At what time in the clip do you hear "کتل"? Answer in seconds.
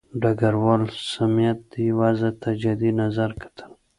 3.41-3.71